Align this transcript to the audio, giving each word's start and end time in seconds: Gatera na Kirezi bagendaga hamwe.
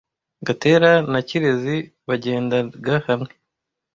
Gatera 0.47 0.91
na 1.11 1.19
Kirezi 1.27 1.75
bagendaga 2.07 2.95
hamwe. 3.07 3.31